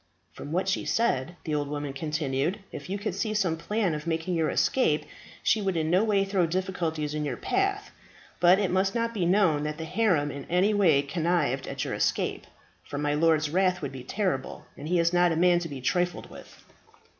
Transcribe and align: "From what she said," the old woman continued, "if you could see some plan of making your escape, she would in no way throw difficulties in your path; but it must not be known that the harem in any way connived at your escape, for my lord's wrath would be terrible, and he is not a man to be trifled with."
"From 0.33 0.51
what 0.51 0.67
she 0.67 0.83
said," 0.83 1.35
the 1.43 1.53
old 1.53 1.67
woman 1.67 1.93
continued, 1.93 2.57
"if 2.71 2.89
you 2.89 2.97
could 2.97 3.13
see 3.13 3.35
some 3.35 3.55
plan 3.55 3.93
of 3.93 4.07
making 4.07 4.33
your 4.33 4.49
escape, 4.49 5.05
she 5.43 5.61
would 5.61 5.77
in 5.77 5.91
no 5.91 6.03
way 6.03 6.25
throw 6.25 6.47
difficulties 6.47 7.13
in 7.13 7.23
your 7.23 7.37
path; 7.37 7.91
but 8.39 8.57
it 8.57 8.71
must 8.71 8.95
not 8.95 9.13
be 9.13 9.27
known 9.27 9.61
that 9.61 9.77
the 9.77 9.85
harem 9.85 10.31
in 10.31 10.45
any 10.45 10.73
way 10.73 11.03
connived 11.03 11.67
at 11.67 11.85
your 11.85 11.93
escape, 11.93 12.47
for 12.83 12.97
my 12.97 13.13
lord's 13.13 13.51
wrath 13.51 13.83
would 13.83 13.91
be 13.91 14.01
terrible, 14.03 14.65
and 14.75 14.87
he 14.87 14.97
is 14.97 15.13
not 15.13 15.31
a 15.31 15.35
man 15.35 15.59
to 15.59 15.69
be 15.69 15.81
trifled 15.81 16.31
with." 16.31 16.63